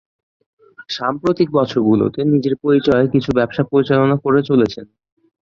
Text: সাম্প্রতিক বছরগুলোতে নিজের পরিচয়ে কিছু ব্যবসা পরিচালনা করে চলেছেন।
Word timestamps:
সাম্প্রতিক 0.89 1.47
বছরগুলোতে 1.57 2.19
নিজের 2.33 2.55
পরিচয়ে 2.63 3.05
কিছু 3.13 3.29
ব্যবসা 3.37 3.63
পরিচালনা 3.71 4.15
করে 4.23 4.39
চলেছেন। 4.49 4.85